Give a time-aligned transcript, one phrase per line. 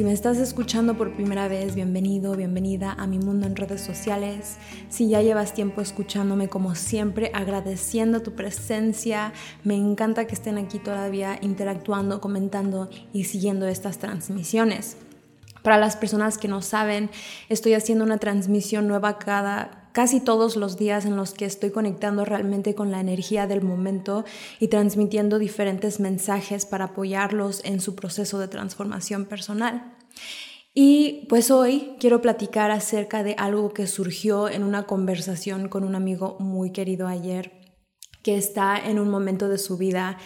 [0.00, 4.56] Si me estás escuchando por primera vez, bienvenido, bienvenida a mi mundo en redes sociales.
[4.88, 9.34] Si ya llevas tiempo escuchándome, como siempre, agradeciendo tu presencia.
[9.62, 14.96] Me encanta que estén aquí todavía interactuando, comentando y siguiendo estas transmisiones.
[15.62, 17.10] Para las personas que no saben,
[17.50, 22.24] estoy haciendo una transmisión nueva cada casi todos los días en los que estoy conectando
[22.24, 24.24] realmente con la energía del momento
[24.58, 29.96] y transmitiendo diferentes mensajes para apoyarlos en su proceso de transformación personal.
[30.72, 35.94] Y pues hoy quiero platicar acerca de algo que surgió en una conversación con un
[35.94, 37.60] amigo muy querido ayer
[38.22, 40.18] que está en un momento de su vida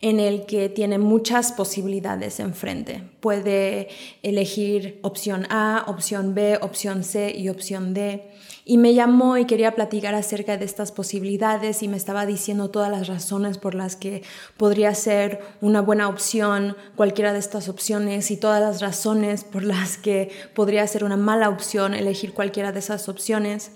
[0.00, 3.10] en el que tiene muchas posibilidades enfrente.
[3.20, 3.88] Puede
[4.22, 8.31] elegir opción A, opción B, opción C y opción D.
[8.64, 12.90] Y me llamó y quería platicar acerca de estas posibilidades y me estaba diciendo todas
[12.90, 14.22] las razones por las que
[14.56, 19.98] podría ser una buena opción cualquiera de estas opciones y todas las razones por las
[19.98, 23.72] que podría ser una mala opción elegir cualquiera de esas opciones.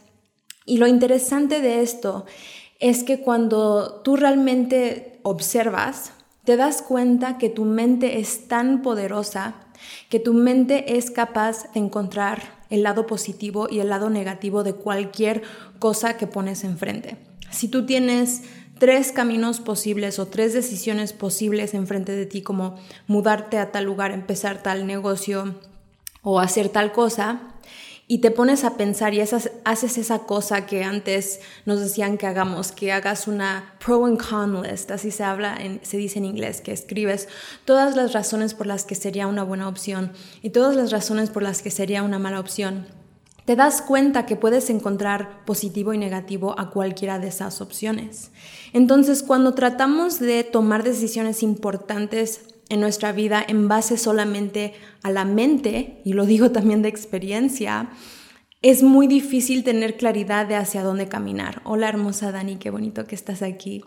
[0.64, 2.24] Y lo interesante de esto
[2.78, 6.12] es que cuando tú realmente observas,
[6.44, 9.54] te das cuenta que tu mente es tan poderosa
[10.08, 14.74] que tu mente es capaz de encontrar el lado positivo y el lado negativo de
[14.74, 15.42] cualquier
[15.78, 17.16] cosa que pones enfrente.
[17.50, 18.42] Si tú tienes
[18.78, 22.76] tres caminos posibles o tres decisiones posibles enfrente de ti, como
[23.06, 25.54] mudarte a tal lugar, empezar tal negocio
[26.22, 27.40] o hacer tal cosa,
[28.08, 32.70] y te pones a pensar y haces esa cosa que antes nos decían que hagamos,
[32.70, 36.72] que hagas una pro and con list, así se habla, se dice en inglés, que
[36.72, 37.28] escribes
[37.64, 41.42] todas las razones por las que sería una buena opción y todas las razones por
[41.42, 42.86] las que sería una mala opción.
[43.44, 48.32] Te das cuenta que puedes encontrar positivo y negativo a cualquiera de esas opciones.
[48.72, 55.24] Entonces, cuando tratamos de tomar decisiones importantes en nuestra vida en base solamente a la
[55.24, 57.90] mente, y lo digo también de experiencia,
[58.62, 61.60] es muy difícil tener claridad de hacia dónde caminar.
[61.64, 63.84] Hola hermosa Dani, qué bonito que estás aquí.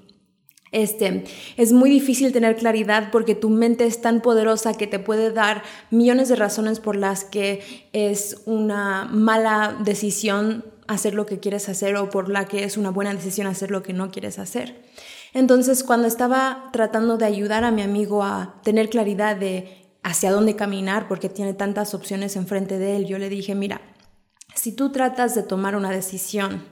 [0.71, 1.23] Este,
[1.57, 5.63] es muy difícil tener claridad porque tu mente es tan poderosa que te puede dar
[5.89, 11.95] millones de razones por las que es una mala decisión hacer lo que quieres hacer
[11.97, 14.83] o por la que es una buena decisión hacer lo que no quieres hacer.
[15.33, 20.55] Entonces, cuando estaba tratando de ayudar a mi amigo a tener claridad de hacia dónde
[20.55, 23.81] caminar, porque tiene tantas opciones enfrente de él, yo le dije, mira,
[24.55, 26.63] si tú tratas de tomar una decisión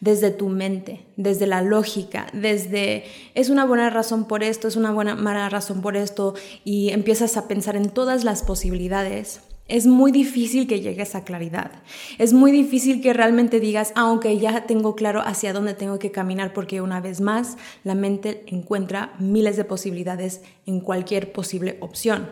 [0.00, 3.04] desde tu mente, desde la lógica, desde
[3.34, 6.32] es una buena razón por esto, es una buena mala razón por esto,
[6.64, 11.70] y empiezas a pensar en todas las posibilidades, es muy difícil que llegues a claridad.
[12.18, 16.10] Es muy difícil que realmente digas, aunque ah, ya tengo claro hacia dónde tengo que
[16.10, 22.28] caminar, porque una vez más la mente encuentra miles de posibilidades en cualquier posible opción.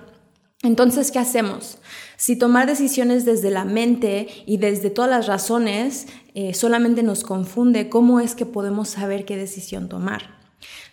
[0.62, 1.78] Entonces, ¿qué hacemos?
[2.16, 7.88] Si tomar decisiones desde la mente y desde todas las razones eh, solamente nos confunde,
[7.88, 10.37] ¿cómo es que podemos saber qué decisión tomar?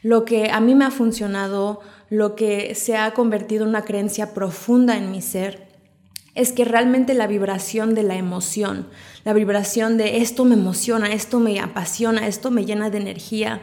[0.04, 1.80] Lo que a mí me ha funcionado,
[2.12, 5.65] lo que se ha convertido en una creencia profunda en mi ser,
[6.36, 8.88] es que realmente la vibración de la emoción,
[9.24, 13.62] la vibración de esto me emociona, esto me apasiona, esto me llena de energía,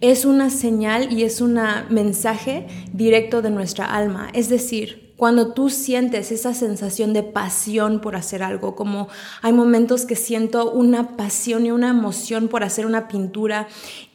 [0.00, 1.58] es una señal y es un
[1.90, 4.28] mensaje directo de nuestra alma.
[4.32, 9.08] Es decir, cuando tú sientes esa sensación de pasión por hacer algo, como
[9.42, 13.68] hay momentos que siento una pasión y una emoción por hacer una pintura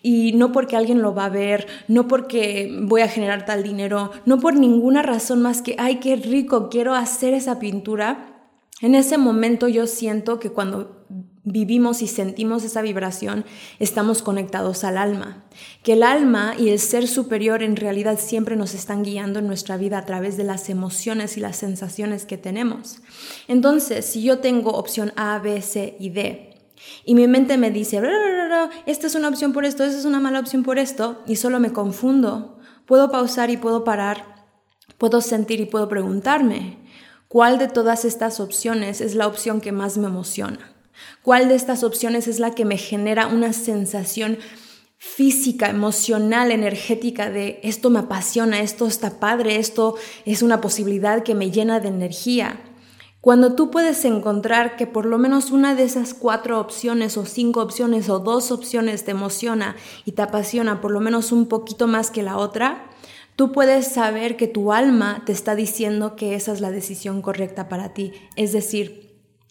[0.04, 4.12] y no porque alguien lo va a ver, no porque voy a generar tal dinero,
[4.26, 8.50] no por ninguna razón más que, ay, qué rico, quiero hacer esa pintura.
[8.82, 10.99] En ese momento yo siento que cuando
[11.52, 13.46] vivimos y sentimos esa vibración,
[13.80, 15.44] estamos conectados al alma.
[15.84, 19.78] Que el alma y el ser superior en realidad siempre nos están guiando en nuestra
[19.78, 23.02] vida a través de las emociones y las sensaciones que tenemos.
[23.48, 26.50] Entonces, si yo tengo opción A, B, C y D,
[27.06, 28.02] y mi mente me dice,
[28.86, 31.60] esta es una opción por esto, esta es una mala opción por esto, y solo
[31.60, 34.48] me confundo, puedo pausar y puedo parar,
[34.98, 36.78] puedo sentir y puedo preguntarme,
[37.28, 40.79] ¿cuál de todas estas opciones es la opción que más me emociona?
[41.22, 44.38] ¿Cuál de estas opciones es la que me genera una sensación
[44.98, 51.36] física, emocional, energética de esto me apasiona, esto está padre, esto es una posibilidad que
[51.36, 52.60] me llena de energía?
[53.22, 57.62] Cuando tú puedes encontrar que por lo menos una de esas cuatro opciones o cinco
[57.62, 59.76] opciones o dos opciones te emociona
[60.06, 62.90] y te apasiona por lo menos un poquito más que la otra,
[63.36, 67.68] tú puedes saber que tu alma te está diciendo que esa es la decisión correcta
[67.68, 68.14] para ti.
[68.38, 69.09] Es decir,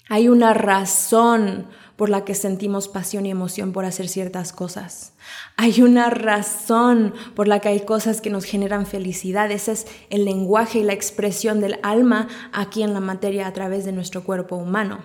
[0.08, 1.66] hay una razón
[1.96, 5.14] por la que sentimos pasión y emoción por hacer ciertas cosas.
[5.56, 9.50] Hay una razón por la que hay cosas que nos generan felicidad.
[9.50, 13.84] Ese es el lenguaje y la expresión del alma aquí en la materia a través
[13.84, 15.00] de nuestro cuerpo humano.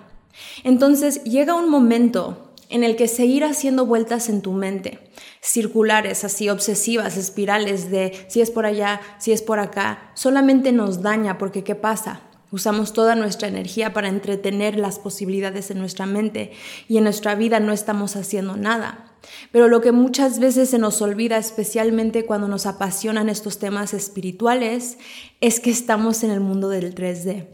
[0.62, 5.10] Entonces llega un momento en el que seguir haciendo vueltas en tu mente,
[5.40, 11.02] circulares, así obsesivas, espirales de si es por allá, si es por acá, solamente nos
[11.02, 12.20] daña porque ¿qué pasa?
[12.54, 16.52] Usamos toda nuestra energía para entretener las posibilidades en nuestra mente
[16.86, 19.16] y en nuestra vida no estamos haciendo nada.
[19.50, 24.98] Pero lo que muchas veces se nos olvida, especialmente cuando nos apasionan estos temas espirituales,
[25.40, 27.48] es que estamos en el mundo del 3D.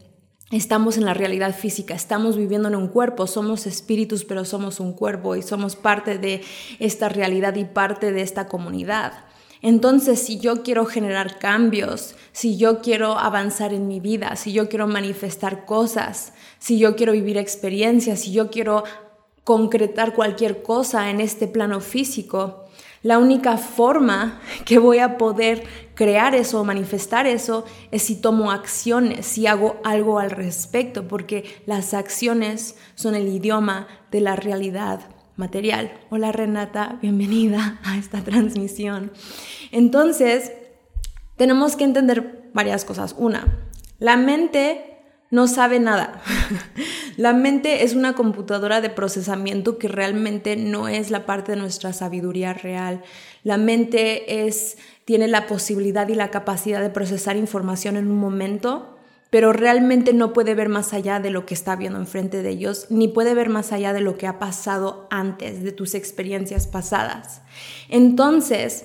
[0.51, 4.93] Estamos en la realidad física, estamos viviendo en un cuerpo, somos espíritus, pero somos un
[4.93, 6.43] cuerpo y somos parte de
[6.79, 9.15] esta realidad y parte de esta comunidad.
[9.63, 14.69] Entonces, si yo quiero generar cambios, si yo quiero avanzar en mi vida, si yo
[14.69, 18.85] quiero manifestar cosas, si yo quiero vivir experiencias, si yo quiero
[19.45, 22.65] concretar cualquier cosa en este plano físico,
[23.03, 25.65] la única forma que voy a poder
[25.95, 31.63] crear eso o manifestar eso es si tomo acciones, si hago algo al respecto, porque
[31.67, 35.01] las acciones son el idioma de la realidad
[35.41, 35.91] material.
[36.11, 39.11] Hola Renata, bienvenida a esta transmisión.
[39.73, 40.53] Entonces,
[41.37, 43.17] tenemos que entender varias cosas.
[43.19, 43.59] Una,
[43.99, 44.99] la mente
[45.31, 46.21] no sabe nada.
[47.17, 51.95] la mente es una computadora de procesamiento que realmente no es la parte de nuestra
[51.95, 53.03] sabiduría real.
[53.43, 54.77] La mente es
[55.07, 59.00] tiene la posibilidad y la capacidad de procesar información en un momento
[59.31, 62.87] pero realmente no puede ver más allá de lo que está viendo enfrente de ellos,
[62.91, 67.43] ni puede ver más allá de lo que ha pasado antes, de tus experiencias pasadas.
[67.89, 68.85] Entonces,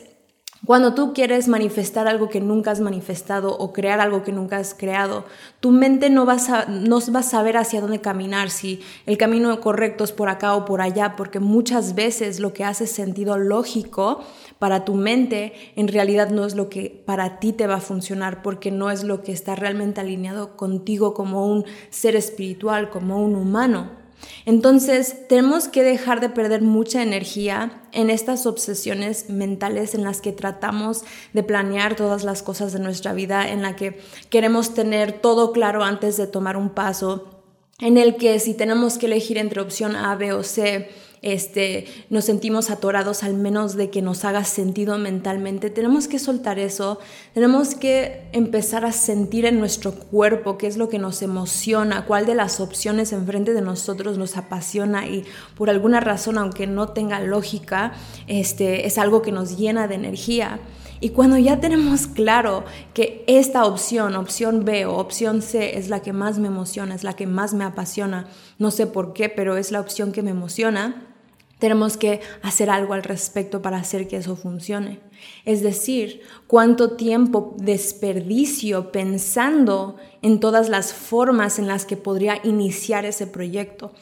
[0.65, 4.73] cuando tú quieres manifestar algo que nunca has manifestado o crear algo que nunca has
[4.73, 5.25] creado,
[5.59, 9.59] tu mente no va, a, no va a saber hacia dónde caminar, si el camino
[9.61, 14.23] correcto es por acá o por allá, porque muchas veces lo que hace sentido lógico
[14.59, 18.41] para tu mente en realidad no es lo que para ti te va a funcionar,
[18.41, 23.35] porque no es lo que está realmente alineado contigo como un ser espiritual, como un
[23.35, 24.05] humano.
[24.45, 30.31] Entonces, tenemos que dejar de perder mucha energía en estas obsesiones mentales en las que
[30.31, 31.03] tratamos
[31.33, 33.99] de planear todas las cosas de nuestra vida, en la que
[34.29, 37.43] queremos tener todo claro antes de tomar un paso,
[37.79, 40.89] en el que si tenemos que elegir entre opción A, B o C,
[41.25, 45.71] este, nos sentimos atorados al menos de que nos haga sentido mentalmente.
[45.71, 46.99] Tenemos que soltar eso,
[47.33, 52.27] tenemos que empezar a sentir en nuestro cuerpo qué es lo que nos emociona, cuál
[52.27, 55.25] de las opciones enfrente de nosotros nos apasiona y
[55.57, 57.93] por alguna razón, aunque no tenga lógica,
[58.27, 60.59] este, es algo que nos llena de energía.
[60.99, 66.01] Y cuando ya tenemos claro que esta opción, opción B o opción C es la
[66.01, 68.27] que más me emociona, es la que más me apasiona,
[68.59, 71.14] no sé por qué, pero es la opción que me emociona,
[71.59, 74.99] tenemos que hacer algo al respecto para hacer que eso funcione.
[75.45, 83.05] Es decir, cuánto tiempo desperdicio pensando en todas las formas en las que podría iniciar
[83.05, 83.93] ese proyecto.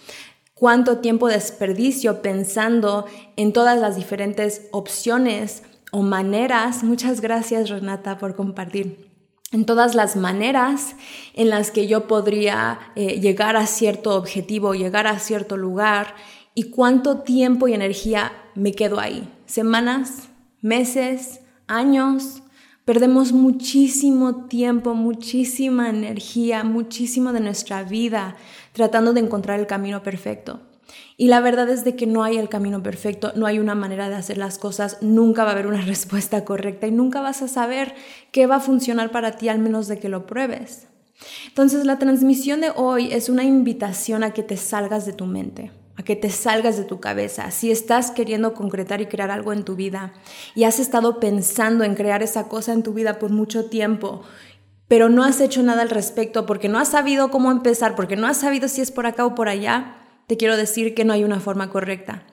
[0.55, 3.05] Cuánto tiempo desperdicio pensando
[3.35, 6.83] en todas las diferentes opciones o maneras.
[6.83, 9.11] Muchas gracias Renata por compartir
[9.51, 10.95] en todas las maneras
[11.35, 16.15] en las que yo podría eh, llegar a cierto objetivo, llegar a cierto lugar
[16.55, 19.27] y cuánto tiempo y energía me quedo ahí.
[19.45, 20.29] Semanas,
[20.61, 22.43] meses, años.
[22.85, 28.35] Perdemos muchísimo tiempo, muchísima energía, muchísimo de nuestra vida
[28.73, 30.61] tratando de encontrar el camino perfecto.
[31.15, 34.09] Y la verdad es de que no hay el camino perfecto, no hay una manera
[34.09, 37.47] de hacer las cosas, nunca va a haber una respuesta correcta y nunca vas a
[37.47, 37.95] saber
[38.31, 40.87] qué va a funcionar para ti al menos de que lo pruebes.
[41.47, 45.71] Entonces la transmisión de hoy es una invitación a que te salgas de tu mente
[45.95, 47.51] a que te salgas de tu cabeza.
[47.51, 50.13] Si estás queriendo concretar y crear algo en tu vida
[50.55, 54.23] y has estado pensando en crear esa cosa en tu vida por mucho tiempo,
[54.87, 58.27] pero no has hecho nada al respecto porque no has sabido cómo empezar, porque no
[58.27, 59.97] has sabido si es por acá o por allá,
[60.27, 62.25] te quiero decir que no hay una forma correcta.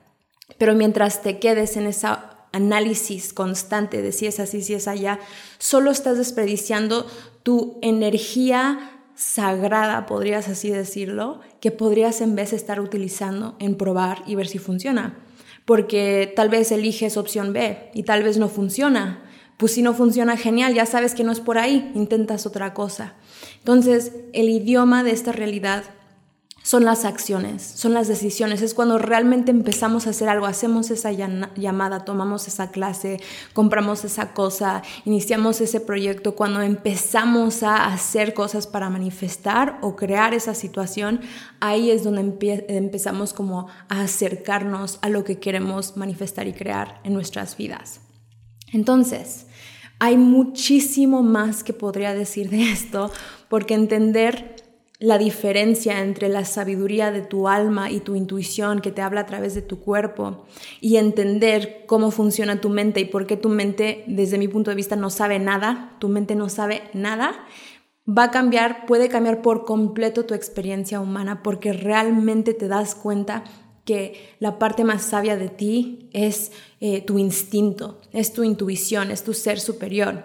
[0.58, 2.08] Pero mientras te quedes en ese
[2.52, 5.20] análisis constante de si es así, si es allá,
[5.58, 7.06] solo estás desperdiciando
[7.42, 14.34] tu energía sagrada, podrías así decirlo, que podrías en vez estar utilizando en probar y
[14.34, 15.18] ver si funciona.
[15.66, 19.22] Porque tal vez eliges opción B y tal vez no funciona.
[19.58, 23.12] Pues si no funciona, genial, ya sabes que no es por ahí, intentas otra cosa.
[23.58, 25.84] Entonces, el idioma de esta realidad
[26.62, 31.10] son las acciones, son las decisiones, es cuando realmente empezamos a hacer algo, hacemos esa
[31.10, 33.18] llamada, tomamos esa clase,
[33.54, 40.34] compramos esa cosa, iniciamos ese proyecto, cuando empezamos a hacer cosas para manifestar o crear
[40.34, 41.20] esa situación,
[41.60, 42.20] ahí es donde
[42.68, 48.00] empezamos como a acercarnos a lo que queremos manifestar y crear en nuestras vidas.
[48.72, 49.46] Entonces,
[49.98, 53.10] hay muchísimo más que podría decir de esto,
[53.48, 54.56] porque entender
[55.00, 59.26] la diferencia entre la sabiduría de tu alma y tu intuición que te habla a
[59.26, 60.44] través de tu cuerpo
[60.80, 64.76] y entender cómo funciona tu mente y por qué tu mente, desde mi punto de
[64.76, 67.46] vista, no sabe nada, tu mente no sabe nada,
[68.06, 73.44] va a cambiar, puede cambiar por completo tu experiencia humana porque realmente te das cuenta
[73.86, 79.24] que la parte más sabia de ti es eh, tu instinto, es tu intuición, es
[79.24, 80.24] tu ser superior.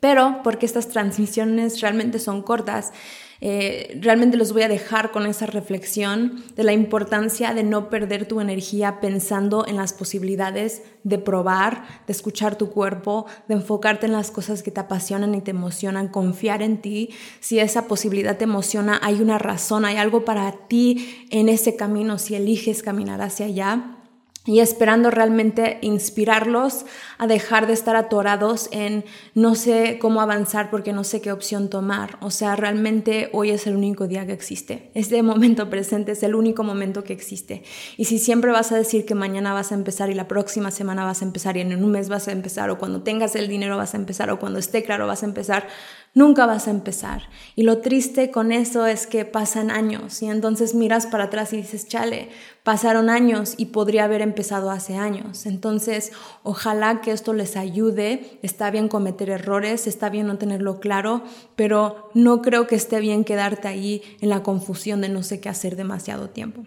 [0.00, 2.92] Pero porque estas transmisiones realmente son cortas,
[3.44, 8.24] eh, realmente los voy a dejar con esa reflexión de la importancia de no perder
[8.28, 14.12] tu energía pensando en las posibilidades de probar, de escuchar tu cuerpo, de enfocarte en
[14.12, 17.10] las cosas que te apasionan y te emocionan, confiar en ti.
[17.40, 22.18] Si esa posibilidad te emociona, hay una razón, hay algo para ti en ese camino,
[22.18, 24.01] si eliges caminar hacia allá
[24.44, 26.84] y esperando realmente inspirarlos
[27.18, 31.70] a dejar de estar atorados en no sé cómo avanzar porque no sé qué opción
[31.70, 32.18] tomar.
[32.20, 34.90] O sea, realmente hoy es el único día que existe.
[34.94, 37.62] Este momento presente es el único momento que existe.
[37.96, 41.04] Y si siempre vas a decir que mañana vas a empezar y la próxima semana
[41.04, 43.76] vas a empezar y en un mes vas a empezar o cuando tengas el dinero
[43.76, 45.68] vas a empezar o cuando esté claro vas a empezar,
[46.14, 47.22] nunca vas a empezar.
[47.56, 51.58] Y lo triste con eso es que pasan años y entonces miras para atrás y
[51.58, 52.28] dices, chale,
[52.62, 55.46] pasaron años y podría haber empezado hace años.
[55.46, 58.38] Entonces, ojalá que esto les ayude.
[58.42, 61.22] Está bien cometer errores, está bien no tenerlo claro,
[61.56, 65.48] pero no creo que esté bien quedarte ahí en la confusión de no sé qué
[65.48, 66.64] hacer demasiado tiempo.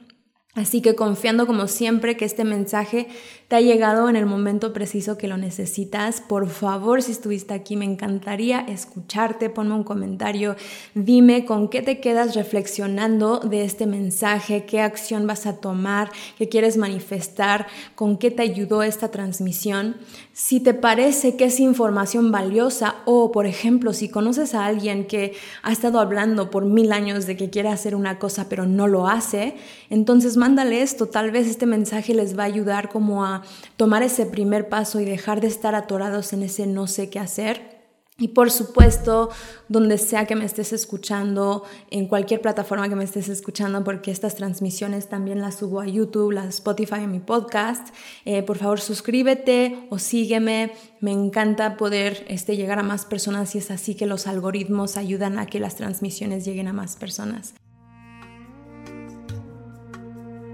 [0.56, 3.10] Así que confiando como siempre que este mensaje
[3.48, 7.76] te ha llegado en el momento preciso que lo necesitas, por favor, si estuviste aquí,
[7.76, 10.56] me encantaría escucharte, ponme un comentario,
[10.96, 16.10] dime con qué te quedas reflexionando de este mensaje, qué acción vas a tomar,
[16.40, 19.98] qué quieres manifestar, con qué te ayudó esta transmisión.
[20.34, 25.34] Si te parece que es información valiosa o, por ejemplo, si conoces a alguien que
[25.62, 29.08] ha estado hablando por mil años de que quiere hacer una cosa pero no lo
[29.08, 29.56] hace,
[29.92, 33.35] entonces mándale esto, tal vez este mensaje les va a ayudar como a
[33.78, 37.76] tomar ese primer paso y dejar de estar atorados en ese no sé qué hacer.
[38.18, 39.30] Y por supuesto,
[39.68, 44.36] donde sea que me estés escuchando, en cualquier plataforma que me estés escuchando, porque estas
[44.36, 49.88] transmisiones también las subo a YouTube, las Spotify y mi podcast, eh, por favor suscríbete
[49.90, 50.72] o sígueme.
[51.02, 55.38] Me encanta poder este, llegar a más personas y es así que los algoritmos ayudan
[55.38, 57.54] a que las transmisiones lleguen a más personas.